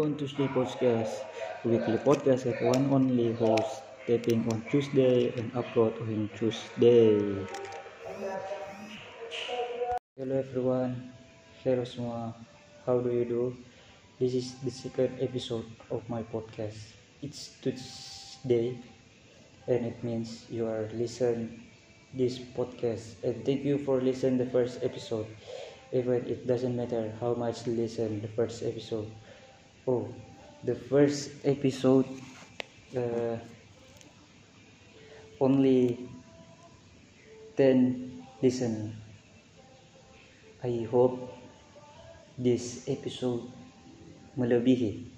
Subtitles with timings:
[0.00, 1.12] welcome to Tuesday Podcast,
[1.62, 7.44] weekly podcast that one only host taping on Tuesday and upload on Tuesday.
[10.16, 11.12] Hello everyone,
[11.62, 12.32] hello semua,
[12.88, 13.52] how do you do?
[14.16, 16.80] This is the second episode of my podcast.
[17.20, 18.80] It's Tuesday,
[19.68, 21.60] and it means you are listen
[22.16, 23.20] this podcast.
[23.20, 25.28] And thank you for listen the first episode.
[25.92, 29.12] Even it doesn't matter how much listen the first episode.
[29.88, 30.12] Oh,
[30.64, 32.04] the first episode
[32.92, 33.36] uh,
[35.40, 35.96] only
[37.56, 38.92] 10 listen.
[40.60, 41.16] I hope
[42.36, 43.48] this episode
[44.36, 45.08] melebihi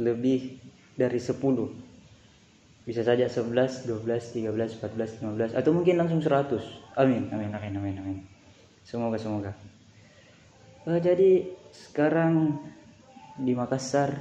[0.00, 0.56] lebih
[0.96, 1.36] dari 10
[2.84, 7.96] bisa saja 11, 12, 13, 14, 15 atau mungkin langsung 100 amin amin amin amin
[8.00, 8.18] amin.
[8.84, 9.52] Semoga semoga.
[10.84, 12.60] Uh, jadi sekarang
[13.38, 14.14] di Makassar.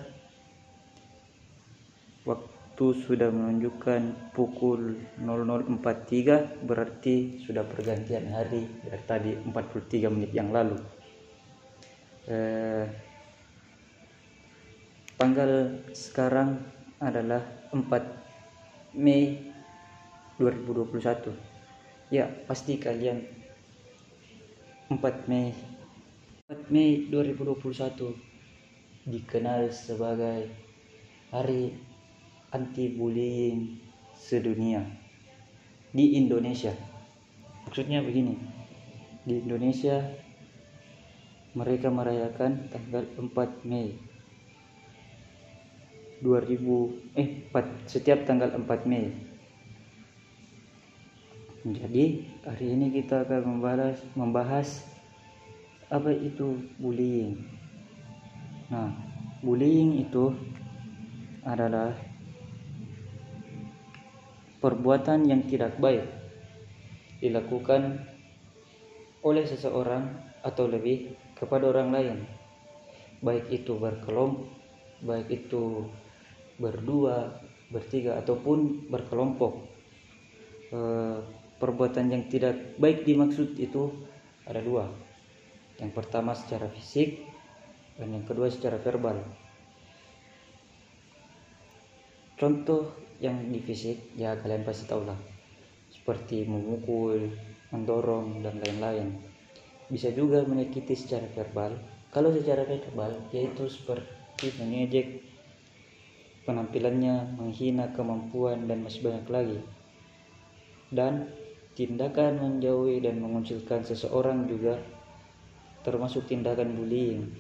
[2.24, 10.80] Waktu sudah menunjukkan pukul 00.43 berarti sudah pergantian hari dari tadi 43 menit yang lalu.
[12.26, 12.86] Eh,
[15.20, 16.64] tanggal sekarang
[16.98, 17.44] adalah
[17.76, 19.52] 4 Mei
[20.40, 21.54] 2021
[22.14, 23.22] ya pasti kalian
[24.90, 25.50] 4 Mei.
[26.48, 28.33] 4 Mei 2021
[29.04, 30.48] dikenal sebagai
[31.36, 31.76] Hari
[32.56, 33.76] Anti Bullying
[34.16, 34.80] Sedunia
[35.92, 36.72] di Indonesia.
[37.68, 38.40] Maksudnya begini,
[39.28, 40.00] di Indonesia
[41.52, 44.00] mereka merayakan tanggal 4 Mei
[46.24, 49.12] 2000 eh 4, setiap tanggal 4 Mei.
[51.64, 54.84] Jadi hari ini kita akan membahas membahas
[55.88, 57.63] apa itu bullying
[58.72, 58.90] Nah,
[59.44, 60.32] bullying itu
[61.44, 61.92] adalah
[64.64, 66.08] perbuatan yang tidak baik
[67.20, 68.04] dilakukan
[69.24, 70.12] oleh seseorang
[70.44, 72.18] atau lebih kepada orang lain.
[73.24, 74.48] Baik itu berkelompok,
[75.04, 75.88] baik itu
[76.60, 77.32] berdua,
[77.72, 79.64] bertiga ataupun berkelompok.
[80.72, 80.80] E,
[81.60, 83.92] perbuatan yang tidak baik dimaksud itu
[84.44, 84.92] ada dua.
[85.80, 87.24] Yang pertama secara fisik,
[87.98, 89.22] dan yang kedua secara verbal.
[92.34, 95.16] Contoh yang di fisik ya kalian pasti tahu lah
[95.94, 97.32] seperti memukul
[97.72, 99.16] mendorong dan lain-lain.
[99.88, 101.78] Bisa juga menyakiti secara verbal.
[102.10, 105.22] Kalau secara verbal yaitu seperti mengejek
[106.44, 109.60] penampilannya menghina kemampuan dan masih banyak lagi.
[110.94, 111.30] Dan
[111.74, 114.78] tindakan menjauhi dan mengucilkan seseorang juga
[115.82, 117.34] termasuk tindakan bullying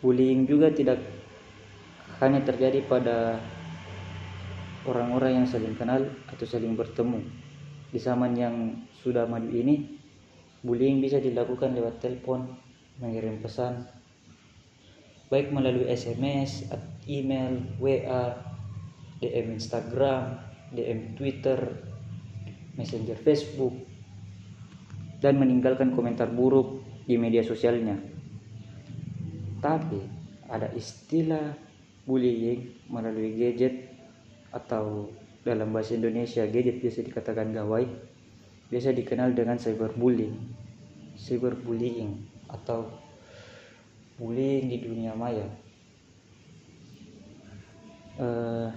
[0.00, 1.00] bullying juga tidak
[2.20, 3.40] hanya terjadi pada
[4.88, 7.20] orang-orang yang saling kenal atau saling bertemu
[7.92, 8.54] di zaman yang
[9.04, 9.98] sudah maju ini
[10.64, 12.56] bullying bisa dilakukan lewat telepon
[12.98, 13.96] mengirim pesan
[15.26, 16.70] baik melalui SMS,
[17.10, 18.38] email, WA,
[19.18, 20.38] DM Instagram,
[20.70, 21.58] DM Twitter,
[22.78, 23.74] Messenger Facebook,
[25.18, 27.98] dan meninggalkan komentar buruk di media sosialnya.
[29.60, 30.00] Tapi
[30.46, 31.56] ada istilah
[32.06, 33.90] bullying melalui gadget
[34.54, 35.10] atau
[35.42, 37.86] dalam bahasa Indonesia gadget biasa dikatakan gawai
[38.70, 40.34] biasa dikenal dengan cyberbullying.
[41.18, 42.18] Cyberbullying
[42.50, 42.90] atau
[44.18, 45.46] bullying di dunia maya.
[48.16, 48.72] Uh,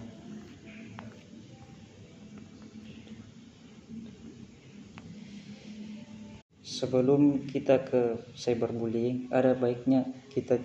[6.79, 10.63] sebelum kita ke cyberbullying ada baiknya kita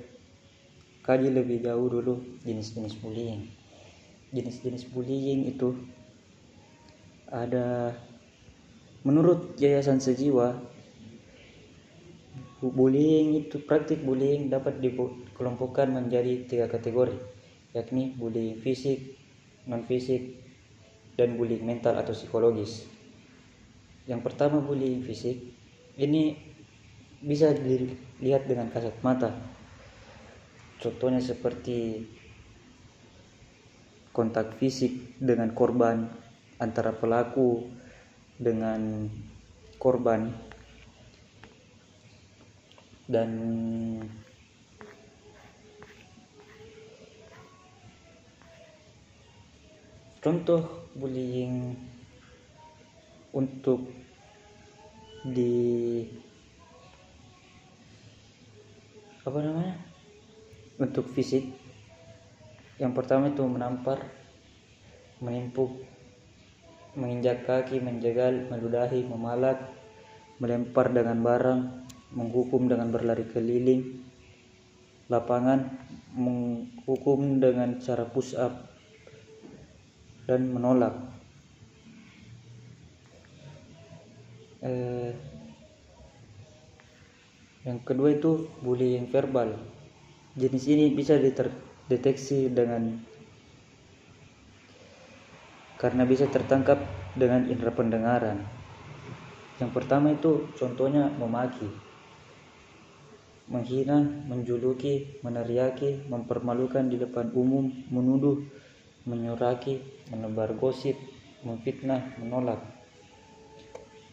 [1.02, 3.50] kaji lebih jauh dulu jenis-jenis bullying.
[4.30, 5.74] Jenis-jenis bullying itu
[7.26, 7.98] ada
[9.02, 10.54] menurut Yayasan Sejiwa
[12.62, 17.18] bullying itu praktik bullying dapat dikelompokkan menjadi tiga kategori
[17.74, 19.18] yakni bullying fisik
[19.66, 20.38] non fisik
[21.18, 22.86] dan bullying mental atau psikologis.
[24.06, 25.53] Yang pertama bullying fisik
[25.94, 26.34] ini
[27.22, 29.30] bisa dilihat dengan kasat mata.
[30.82, 32.04] Contohnya seperti
[34.10, 36.10] kontak fisik dengan korban
[36.58, 37.70] antara pelaku
[38.36, 39.08] dengan
[39.78, 40.34] korban.
[43.04, 43.30] Dan
[50.24, 51.76] contoh bullying
[53.36, 53.92] untuk
[55.24, 56.04] di
[59.24, 59.80] apa namanya?
[60.76, 61.48] Untuk fisik.
[62.76, 64.04] Yang pertama itu menampar
[65.24, 65.80] menimpuk
[66.94, 69.72] menginjak kaki menjegal meludahi memalak
[70.38, 71.60] melempar dengan barang
[72.14, 74.04] menghukum dengan berlari keliling
[75.10, 75.74] lapangan
[76.14, 78.70] menghukum dengan cara push up
[80.30, 81.13] dan menolak
[84.64, 85.12] eh,
[87.68, 89.56] yang kedua itu bullying verbal.
[90.34, 92.98] Jenis ini bisa dideteksi dengan
[95.78, 96.80] karena bisa tertangkap
[97.14, 98.42] dengan indera pendengaran.
[99.62, 101.70] Yang pertama itu contohnya memaki,
[103.46, 108.42] menghina, menjuluki, meneriaki, mempermalukan di depan umum, menuduh,
[109.06, 109.78] menyuraki,
[110.10, 110.98] menebar gosip,
[111.46, 112.73] memfitnah, menolak.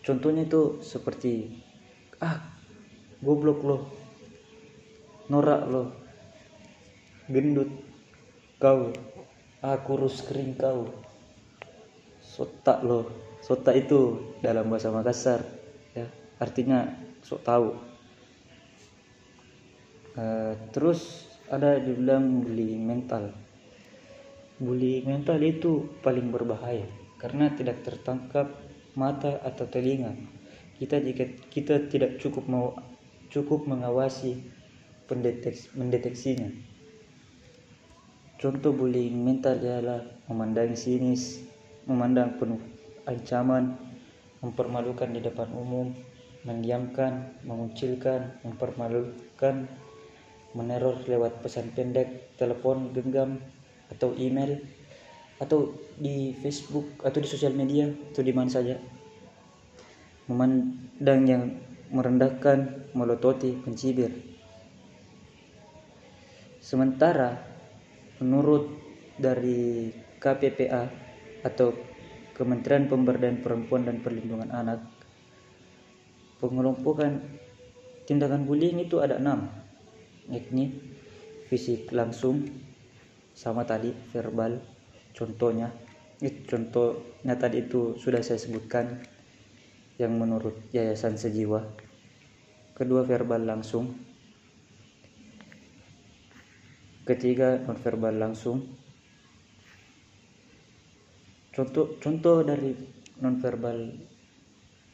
[0.01, 1.61] Contohnya itu seperti
[2.21, 2.41] ah
[3.21, 3.77] goblok lo
[5.29, 5.83] norak lo
[7.29, 7.69] gendut
[8.57, 8.89] kau
[9.61, 10.89] aku kurus kering kau
[12.21, 13.05] sotak lo
[13.45, 15.45] sotak itu dalam bahasa Makassar
[15.93, 16.09] ya
[16.41, 16.89] artinya
[17.21, 17.69] sok tahu.
[20.11, 23.31] Uh, terus ada dibilang bullying mental.
[24.59, 26.85] Bullying mental itu paling berbahaya
[27.17, 28.49] karena tidak tertangkap
[28.95, 30.13] mata atau telinga
[30.81, 32.73] kita jika kita tidak cukup mau
[33.29, 34.41] cukup mengawasi
[35.05, 36.49] pendeteks, mendeteksinya.
[38.41, 41.45] Contoh bullying mental adalah memandang sinis,
[41.85, 42.57] memandang penuh
[43.05, 43.77] ancaman,
[44.41, 45.93] mempermalukan di depan umum,
[46.49, 49.69] mendiamkan, mengucilkan, mempermalukan,
[50.57, 53.37] meneror lewat pesan pendek, telepon genggam,
[53.93, 54.57] atau email,
[55.41, 58.77] atau di Facebook atau di sosial media atau di mana saja.
[60.29, 61.43] Memandang yang
[61.89, 64.13] merendahkan, melototi, mencibir.
[66.61, 67.41] Sementara
[68.21, 68.69] menurut
[69.17, 69.89] dari
[70.21, 70.87] KPPA
[71.41, 71.73] atau
[72.37, 74.79] Kementerian Pemberdayaan Perempuan dan Perlindungan Anak,
[76.37, 77.21] pengelompokan
[78.05, 79.49] tindakan bullying itu ada enam,
[80.29, 80.79] yakni
[81.51, 82.47] fisik langsung,
[83.35, 84.57] sama tadi verbal,
[85.15, 85.71] contohnya,
[86.47, 89.01] contohnya tadi itu sudah saya sebutkan
[90.01, 91.61] yang menurut Yayasan Sejiwa.
[92.73, 93.93] Kedua verbal langsung.
[97.05, 98.65] Ketiga nonverbal langsung.
[101.51, 102.71] Contoh contoh dari
[103.19, 103.93] nonverbal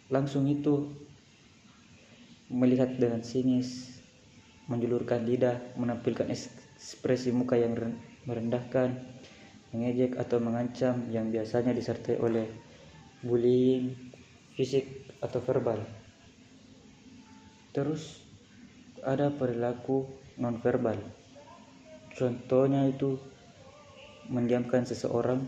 [0.09, 0.91] langsung itu
[2.47, 3.99] melihat dengan sinis,
[4.71, 7.75] menjulurkan lidah, menampilkan ekspresi muka yang
[8.23, 9.16] merendahkan,
[9.75, 12.47] mengejek atau mengancam yang biasanya disertai oleh
[13.23, 13.91] bullying,
[14.55, 15.81] fisik atau verbal.
[17.75, 18.23] Terus
[19.03, 20.97] ada perilaku nonverbal.
[22.17, 23.21] Contohnya itu
[24.27, 25.45] mendiamkan seseorang,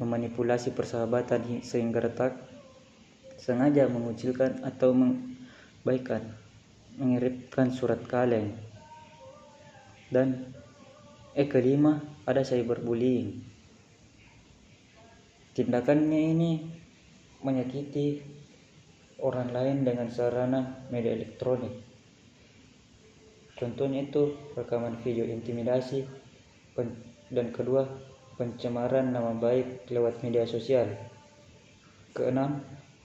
[0.00, 2.32] memanipulasi persahabatan sehingga retak,
[3.36, 6.24] sengaja mengucilkan atau membaikan,
[6.96, 8.56] mengirimkan surat kaleng.
[10.08, 10.56] Dan
[11.38, 13.46] eh kelima ada cyberbullying.
[15.54, 16.52] Tindakannya ini
[17.46, 18.18] menyakiti
[19.22, 21.70] orang lain dengan sarana media elektronik.
[23.54, 26.02] Contohnya itu rekaman video intimidasi
[27.30, 27.86] dan kedua
[28.34, 30.90] pencemaran nama baik lewat media sosial.
[32.14, 32.62] Keenam,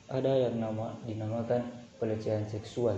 [0.10, 1.70] ada yang nama dinamakan
[2.02, 2.98] pelecehan seksual.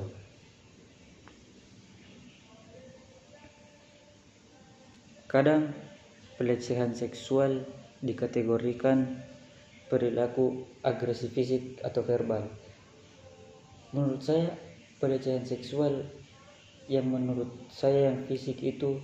[5.25, 5.74] Kadang
[6.38, 7.65] pelecehan seksual
[8.05, 9.25] dikategorikan
[9.89, 12.46] perilaku agresi fisik atau verbal.
[13.89, 14.53] Menurut saya
[15.01, 16.05] pelecehan seksual
[16.86, 19.01] yang menurut saya yang fisik itu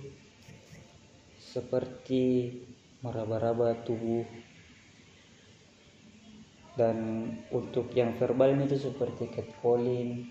[1.42, 2.54] seperti
[3.02, 4.22] meraba-raba tubuh
[6.78, 10.30] dan untuk yang verbal itu seperti catcalling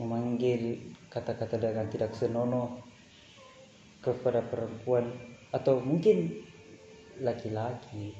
[0.00, 0.80] memanggil
[1.12, 2.82] kata-kata dengan tidak senonoh
[4.06, 5.10] kepada perempuan
[5.50, 6.46] atau mungkin
[7.18, 8.14] laki-laki.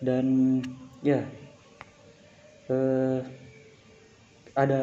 [0.00, 0.60] Dan
[1.04, 1.20] ya
[2.72, 3.20] eh,
[4.56, 4.82] ada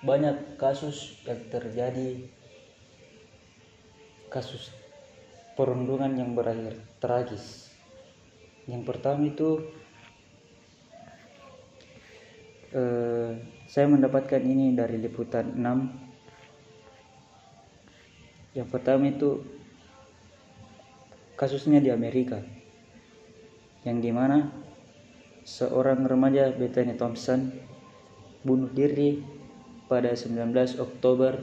[0.00, 2.24] banyak kasus yang terjadi
[4.32, 4.72] kasus
[5.52, 7.68] perundungan yang berakhir tragis.
[8.64, 9.60] Yang pertama itu
[12.72, 13.30] eh,
[13.68, 16.11] saya mendapatkan ini dari liputan 6
[18.52, 19.40] yang pertama itu
[21.36, 22.44] kasusnya di Amerika
[23.82, 24.46] yang di mana
[25.42, 27.50] seorang remaja Bethany Thompson
[28.46, 29.18] bunuh diri
[29.90, 31.42] pada 19 Oktober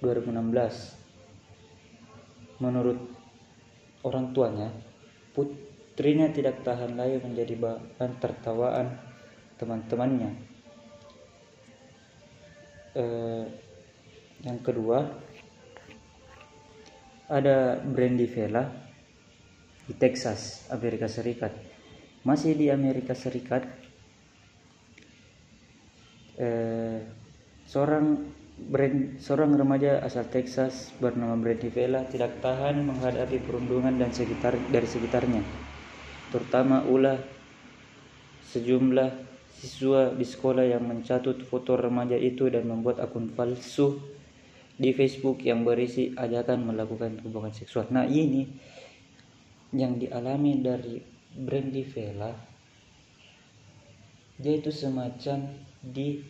[0.00, 0.96] 2016.
[2.64, 2.96] Menurut
[4.00, 4.72] orang tuanya,
[5.36, 8.96] putrinya tidak tahan lagi menjadi bahan tertawaan
[9.60, 10.32] teman-temannya.
[12.96, 13.44] Eh,
[14.48, 15.04] yang kedua,
[17.26, 18.70] ada Brandy Vela
[19.86, 21.50] di Texas, Amerika Serikat.
[22.26, 23.62] Masih di Amerika Serikat,
[26.38, 27.02] eh,
[27.66, 28.18] seorang
[28.56, 34.88] brand, seorang remaja asal Texas bernama Brandy Vela tidak tahan menghadapi perundungan dan sekitar dari
[34.90, 35.42] sekitarnya,
[36.34, 37.18] terutama ulah
[38.50, 39.10] sejumlah
[39.56, 44.15] siswa di sekolah yang mencatut foto remaja itu dan membuat akun palsu
[44.76, 47.88] di Facebook yang berisi ajakan melakukan hubungan seksual.
[47.88, 48.44] Nah ini
[49.72, 51.00] yang dialami dari
[51.36, 52.32] Brandy Vela
[54.36, 55.48] dia itu semacam
[55.80, 56.20] di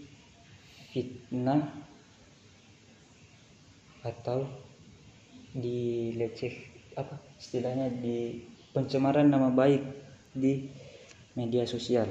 [0.94, 1.66] fitnah
[4.06, 4.46] atau
[5.50, 6.54] di leceh
[6.94, 8.38] apa istilahnya di
[8.70, 9.82] pencemaran nama baik
[10.30, 10.70] di
[11.34, 12.06] media sosial.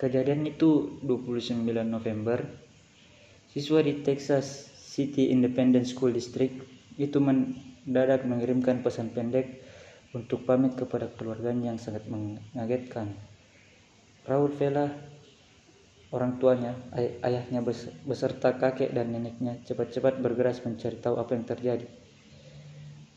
[0.00, 2.69] Kejadian itu 29 November.
[3.50, 6.54] Siswa di Texas City Independent School District
[6.94, 9.66] itu mendadak mengirimkan pesan pendek
[10.14, 13.10] untuk pamit kepada keluarganya yang sangat mengagetkan.
[14.22, 14.86] Raul Vela
[16.10, 17.62] Orang tuanya, ay ayahnya
[18.02, 21.86] beserta kakek dan neneknya cepat-cepat bergeras mencari tahu apa yang terjadi.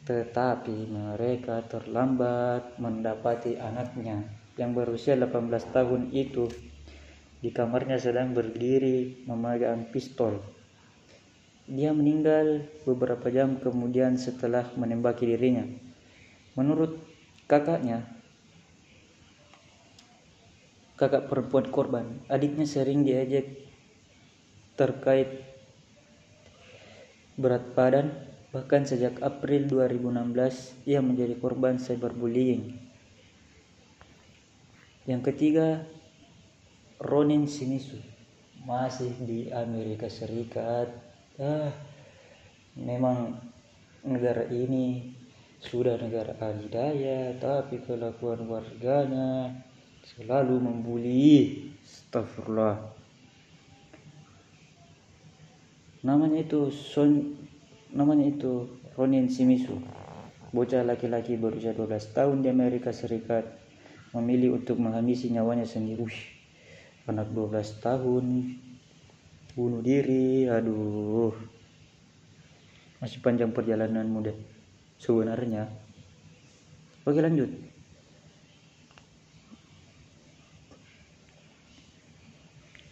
[0.06, 4.22] Tetapi mereka terlambat mendapati anaknya
[4.62, 6.46] yang berusia 18 tahun itu
[7.44, 10.40] di kamarnya sedang berdiri memegang pistol.
[11.68, 15.68] Dia meninggal beberapa jam kemudian setelah menembaki dirinya.
[16.56, 17.04] Menurut
[17.52, 18.08] kakaknya,
[20.96, 22.06] kakak perempuan korban.
[22.32, 23.52] Adiknya sering diajak
[24.80, 25.44] terkait
[27.36, 28.08] berat badan,
[28.56, 32.80] bahkan sejak April 2016 ia menjadi korban cyberbullying.
[35.04, 35.84] Yang ketiga,
[37.00, 37.98] Ronin Sinisu
[38.68, 40.92] masih di Amerika Serikat.
[41.40, 41.74] Ah,
[42.78, 43.40] memang
[44.06, 45.16] negara ini
[45.64, 49.56] sudah negara adidaya, tapi kelakuan warganya
[50.04, 51.72] selalu membuli.
[51.84, 53.04] Astagfirullah
[56.04, 57.40] namanya itu Son
[57.96, 58.68] namanya itu
[59.00, 59.80] Ronin Simisu
[60.54, 63.48] bocah laki-laki berusia 12 tahun di Amerika Serikat
[64.14, 65.98] memilih untuk menghabisi nyawanya sendiri.
[66.04, 66.30] Ush,
[67.08, 68.26] anak 12 tahun.
[69.54, 71.36] Bunuh diri aduh.
[73.04, 74.32] Masih panjang perjalanan muda
[74.98, 75.68] sebenarnya.
[77.04, 77.52] Oke lanjut.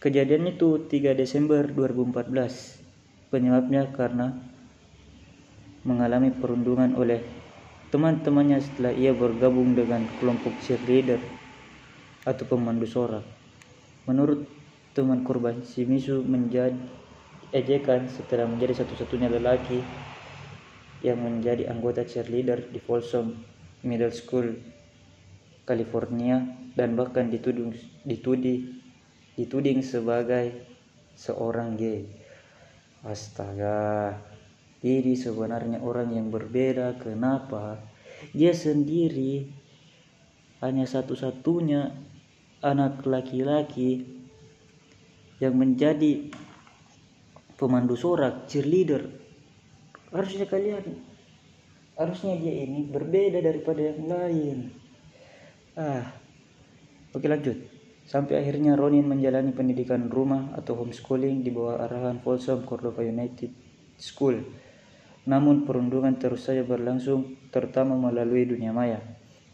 [0.02, 3.32] Kejadian itu 3 Desember 2014.
[3.32, 4.36] Penyebabnya karena
[5.88, 7.24] mengalami perundungan oleh
[7.94, 11.22] teman-temannya setelah ia bergabung dengan kelompok cheerleader
[12.28, 13.41] atau pemandu sorak.
[14.10, 14.50] Menurut
[14.98, 16.78] teman korban, si Misu menjadi
[17.52, 19.84] ejekan setelah menjadi satu-satunya lelaki
[21.04, 23.36] yang menjadi anggota cheerleader di Folsom
[23.84, 24.56] Middle School,
[25.66, 26.42] California
[26.78, 27.74] dan bahkan dituduh
[28.08, 28.82] ditudih
[29.36, 30.54] dituding sebagai
[31.18, 32.08] seorang gay.
[33.02, 34.14] Astaga,
[34.86, 37.02] ini sebenarnya orang yang berbeda.
[37.02, 37.82] Kenapa?
[38.34, 39.50] Dia sendiri
[40.62, 42.11] hanya satu-satunya
[42.62, 44.06] anak laki-laki
[45.42, 46.30] yang menjadi
[47.58, 49.10] pemandu sorak, cheerleader.
[50.14, 51.02] Harusnya kalian,
[51.98, 54.58] harusnya dia ini berbeda daripada yang lain.
[55.74, 56.14] Ah,
[57.14, 57.58] oke lanjut.
[58.06, 63.56] Sampai akhirnya Ronin menjalani pendidikan rumah atau homeschooling di bawah arahan Folsom Cordova United
[63.96, 64.42] School.
[65.24, 69.00] Namun perundungan terus saja berlangsung terutama melalui dunia maya.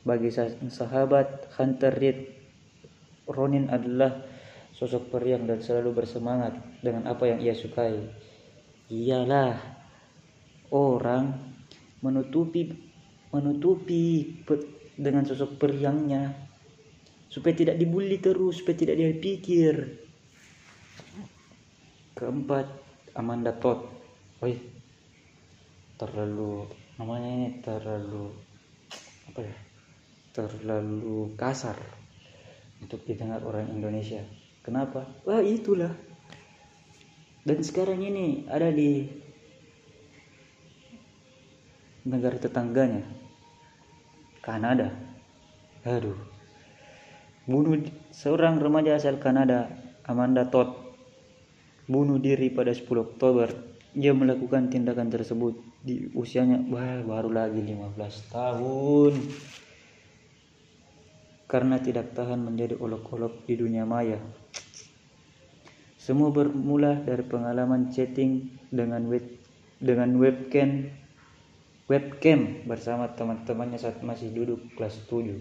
[0.08, 0.32] Bagi
[0.72, 2.18] sahabat Hunter Reed,
[3.28, 4.24] Ronin adalah
[4.72, 7.98] sosok periang dan selalu bersemangat dengan apa yang ia sukai.
[8.88, 9.58] Iyalah
[10.72, 11.36] orang
[12.00, 12.72] menutupi
[13.36, 14.38] menutupi
[14.96, 16.32] dengan sosok periangnya
[17.28, 19.76] supaya tidak dibully terus supaya tidak dia pikir.
[22.16, 22.66] Keempat
[23.18, 23.84] Amanda Todd.
[24.46, 24.56] Oi
[25.98, 26.70] terlalu
[27.02, 28.32] namanya ini terlalu
[29.34, 29.56] apa ya?
[30.38, 32.07] Terlalu kasar
[32.84, 34.22] untuk didengar orang Indonesia
[34.62, 35.94] kenapa wah itulah
[37.48, 39.08] dan sekarang ini ada di
[42.08, 43.04] negara tetangganya
[44.44, 44.92] Kanada
[45.84, 46.38] aduh
[47.48, 47.80] bunuh
[48.12, 49.72] seorang remaja asal Kanada,
[50.04, 50.86] Amanda Todd.
[51.88, 53.48] bunuh diri pada 10 Oktober.
[53.96, 59.16] Dia melakukan tindakan tersebut di usianya wah, baru lagi 15 tahun.
[61.48, 64.20] Karena tidak tahan menjadi olok-olok di dunia maya.
[65.96, 69.24] Semua bermula dari pengalaman chatting dengan web
[69.80, 70.88] dengan webcam
[71.88, 75.36] webcam bersama teman-temannya saat masih duduk kelas 7.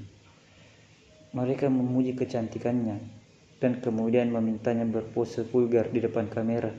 [1.35, 3.03] Mereka memuji kecantikannya
[3.59, 6.71] dan kemudian memintanya berpose vulgar di depan kamera.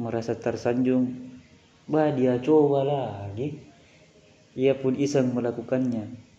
[0.00, 1.12] Merasa tersanjung,
[1.84, 3.60] bah dia coba lagi.
[4.56, 6.29] Ia pun iseng melakukannya.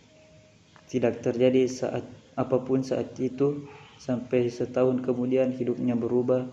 [0.91, 2.03] Tidak terjadi saat
[2.35, 3.63] apa pun saat itu,
[3.95, 6.51] sampai setahun kemudian hidupnya berubah.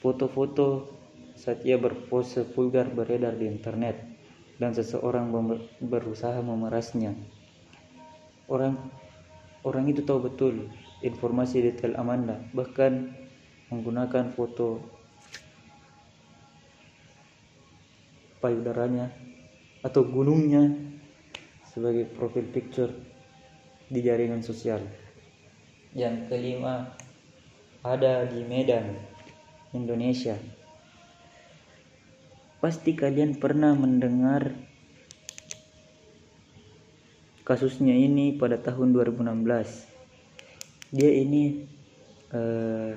[0.00, 0.88] Foto-foto
[1.36, 4.00] saat ia berpose vulgar beredar di internet
[4.56, 5.28] dan seseorang
[5.84, 7.12] berusaha memerasnya.
[8.48, 8.80] Orang
[9.68, 10.72] orang itu tahu betul
[11.04, 13.12] informasi detail Amanda, bahkan
[13.68, 14.80] menggunakan foto
[18.40, 19.12] payudaranya
[19.84, 20.72] atau gunungnya
[21.68, 23.09] sebagai profil picture
[23.90, 24.78] di jaringan sosial.
[25.90, 26.94] Yang kelima,
[27.82, 28.94] ada di Medan,
[29.74, 30.38] Indonesia.
[32.62, 34.54] Pasti kalian pernah mendengar
[37.42, 39.90] kasusnya ini pada tahun 2016
[40.94, 41.66] dia ini
[42.30, 42.94] uh,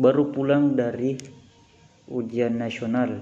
[0.00, 1.20] baru pulang dari
[2.08, 3.20] ujian nasional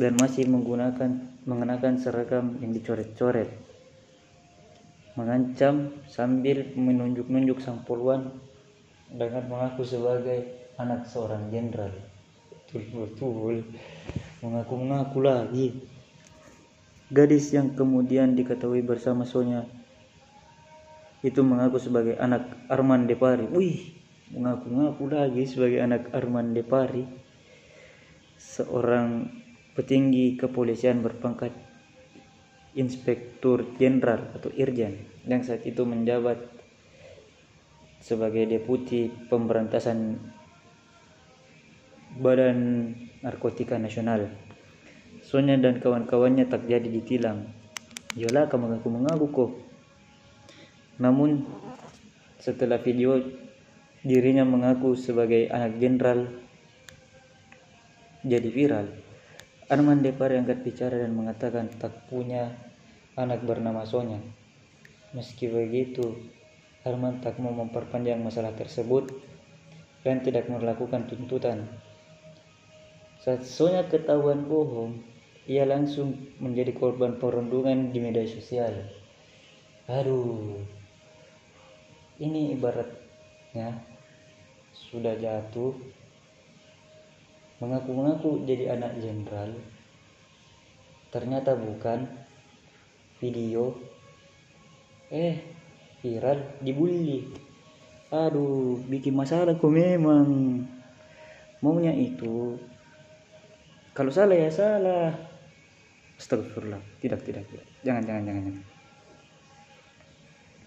[0.00, 3.69] dan masih menggunakan mengenakan seragam yang dicoret-coret
[5.18, 8.30] mengancam sambil menunjuk-nunjuk sang poluan
[9.10, 11.90] dengan mengaku sebagai anak seorang jenderal
[12.70, 13.66] betul-betul
[14.40, 15.66] mengaku-mengaku lagi
[17.10, 19.66] gadis yang kemudian diketahui bersama Sonya
[21.20, 23.44] itu mengaku sebagai anak Arman Depari.
[23.44, 23.92] Wih,
[24.32, 27.04] mengaku-ngaku lagi sebagai anak Arman Depari.
[28.40, 29.28] Seorang
[29.76, 31.52] petinggi kepolisian berpangkat
[32.78, 36.38] Inspektur Jenderal atau Irjen yang saat itu menjabat
[38.00, 40.16] sebagai deputi pemberantasan
[42.20, 44.30] Badan Narkotika Nasional.
[45.20, 47.50] Sonya dan kawan-kawannya tak jadi ditilang.
[48.18, 49.50] Yola kamu mengaku-mengaku kok
[51.00, 51.48] namun
[52.36, 53.16] setelah video
[54.04, 56.28] dirinya mengaku sebagai anak jenderal
[58.20, 58.86] jadi viral.
[59.70, 62.50] Arman Depar angkat bicara dan mengatakan tak punya
[63.14, 64.18] anak bernama Sonya.
[65.14, 66.26] Meski begitu,
[66.82, 69.14] Arman tak mau memperpanjang masalah tersebut
[70.02, 71.70] dan tidak melakukan tuntutan.
[73.22, 75.06] Saat Sonya ketahuan bohong,
[75.46, 78.74] ia langsung menjadi korban perundungan di media sosial.
[79.86, 80.66] Aduh,
[82.18, 83.86] ini ibaratnya
[84.74, 85.78] sudah jatuh
[87.60, 89.52] mengaku-ngaku jadi anak jenderal.
[91.12, 92.08] Ternyata bukan.
[93.20, 93.76] Video.
[95.12, 95.36] Eh
[96.00, 97.28] viral dibully.
[98.08, 100.64] Aduh bikin masalah kok memang.
[101.60, 102.56] Maunya itu.
[103.92, 105.12] Kalau salah ya salah.
[106.16, 106.80] Astagfirullah.
[107.04, 107.66] Tidak tidak tidak.
[107.84, 108.64] Jangan jangan jangan, jangan.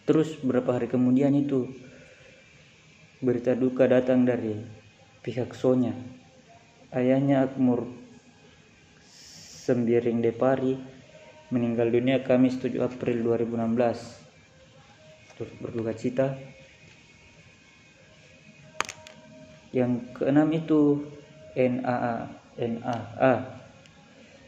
[0.03, 1.65] Terus beberapa hari kemudian itu
[3.23, 4.59] berita duka datang dari
[5.23, 5.95] pihak Sonya.
[6.93, 7.89] Ayahnya Akmur
[9.65, 10.77] Sembiring Depari
[11.49, 15.33] meninggal dunia Kamis 7 April 2016.
[15.33, 16.37] Terus berduka cita.
[19.73, 21.09] Yang keenam itu
[21.57, 22.29] NAA
[22.61, 23.33] NAA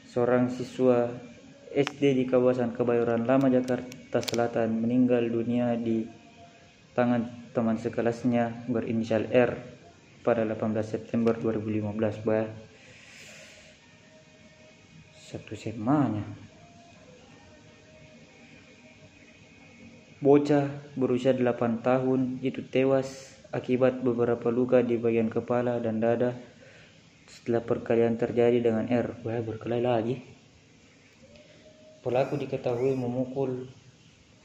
[0.06, 1.10] seorang siswa
[1.74, 6.06] SD di kawasan Kebayoran Lama Jakarta Selatan meninggal dunia di
[6.94, 7.26] tangan
[7.58, 9.75] teman sekelasnya berinisial R
[10.26, 12.50] pada 18 September 2015 bah
[15.14, 16.26] satu semanya.
[20.26, 26.34] Bocah berusia 8 tahun itu tewas akibat beberapa luka di bagian kepala dan dada
[27.30, 29.22] setelah perkelahian terjadi dengan R.
[29.22, 30.16] Wah berkelahi lagi.
[32.02, 33.70] Pelaku diketahui memukul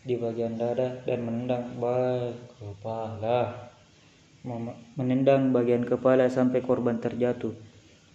[0.00, 3.70] di bagian dada dan menendang bagian kepala.
[4.96, 7.52] Menendang bagian kepala sampai korban terjatuh.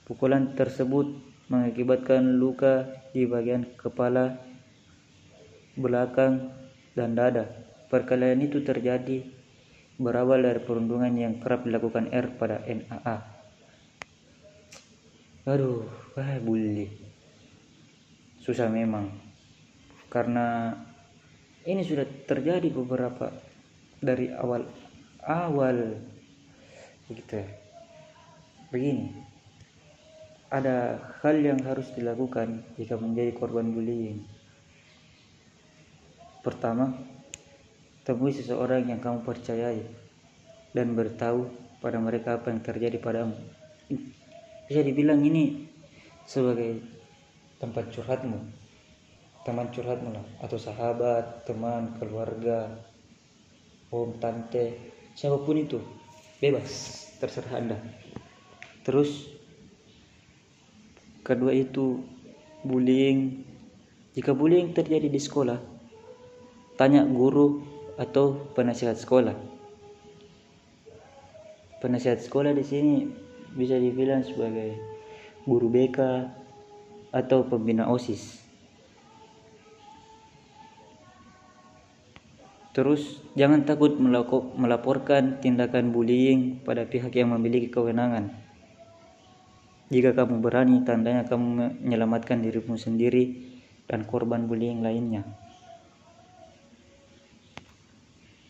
[0.10, 1.22] Pukulan tersebut
[1.54, 4.42] mengakibatkan luka di bagian kepala,
[5.78, 6.50] belakang,
[6.98, 7.46] dan dada.
[7.94, 9.22] Perkelahian itu terjadi
[10.02, 13.18] berawal dari perundungan yang kerap dilakukan R pada NAA.
[15.46, 15.86] Aduh,
[16.18, 16.90] wah bully.
[18.42, 19.14] Susah memang
[20.10, 20.74] karena
[21.70, 23.30] ini sudah terjadi beberapa
[24.02, 24.66] dari awal
[25.26, 25.98] awal
[27.06, 27.48] begitu ya
[28.76, 29.14] begini.
[30.50, 34.24] Ada hal yang harus dilakukan jika menjadi korban bullying.
[36.46, 36.94] Pertama
[38.06, 39.82] temui seseorang yang kamu percayai
[40.78, 41.50] dan beritahu
[41.82, 43.36] pada mereka apa yang terjadi padamu.
[44.70, 45.66] Bisa dibilang ini
[46.30, 46.82] sebagai
[47.58, 48.40] tempat curhatmu.
[49.46, 50.26] Teman curhatmu lah.
[50.42, 52.70] Atau sahabat teman keluarga
[53.94, 55.80] om tante siapa pun itu
[56.40, 57.78] bebas terserah anda.
[58.86, 59.32] Terus
[61.26, 62.06] kedua itu
[62.62, 63.44] bullying.
[64.14, 65.60] Jika bullying terjadi di sekolah
[66.78, 67.64] tanya guru
[67.98, 69.36] atau penasihat sekolah.
[71.84, 72.96] Penasihat sekolah di sini
[73.56, 74.76] bisa dibilang sebagai
[75.44, 76.00] guru BK
[77.16, 78.45] atau pembina OSIS
[82.76, 83.96] Terus jangan takut
[84.60, 88.36] melaporkan tindakan bullying pada pihak yang memiliki kewenangan.
[89.88, 93.56] Jika kamu berani, tandanya kamu menyelamatkan dirimu sendiri
[93.88, 95.24] dan korban bullying lainnya.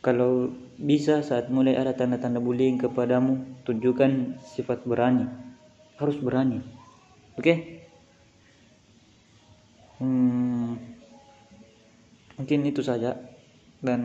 [0.02, 0.50] Kalau
[0.82, 5.30] bisa saat mulai ada tanda-tanda bullying kepadamu, tunjukkan sifat berani.
[6.02, 6.66] Harus berani.
[7.38, 7.46] Oke?
[7.46, 7.58] Okay?
[10.02, 10.82] Hmm,
[12.42, 13.35] mungkin itu saja
[13.86, 14.02] dan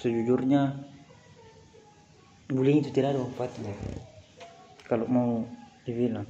[0.00, 0.72] sejujurnya
[2.48, 3.74] bullying itu tidak ada manfaatnya.
[4.88, 5.44] Kalau mau
[5.84, 6.26] dibilang.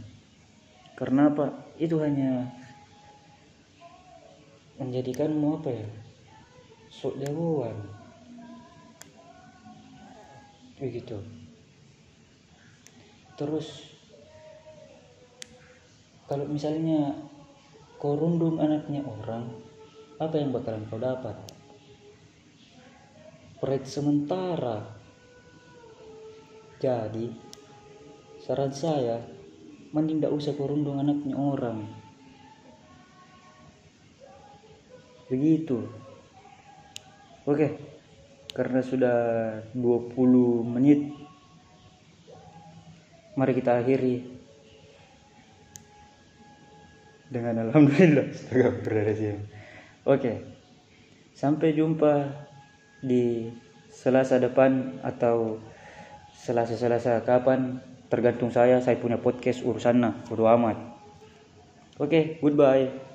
[0.98, 1.76] Karena apa?
[1.76, 2.50] Itu hanya
[4.80, 5.88] menjadikanmu apa ya?
[6.90, 7.76] Sok jagoan.
[10.80, 11.20] Begitu.
[13.36, 13.96] Terus
[16.26, 17.12] kalau misalnya
[18.00, 19.46] kau rundung anaknya orang
[20.16, 21.36] apa yang bakalan kau dapat
[23.60, 24.84] proyek sementara.
[26.76, 27.32] Jadi,
[28.44, 29.24] saran saya,
[29.96, 31.88] mending tidak usah korundung anaknya orang.
[35.32, 35.88] Begitu.
[37.48, 37.80] Oke,
[38.52, 39.18] karena sudah
[39.72, 41.16] 20 menit,
[43.34, 44.36] mari kita akhiri
[47.26, 48.26] dengan alhamdulillah
[50.14, 50.32] Oke,
[51.34, 52.45] sampai jumpa
[53.06, 53.46] di
[53.86, 55.62] Selasa depan atau
[56.36, 57.78] Selasa-Selasa kapan
[58.10, 58.82] tergantung saya.
[58.82, 60.76] Saya punya podcast urusan nah bodo amat.
[61.96, 63.05] Oke okay, goodbye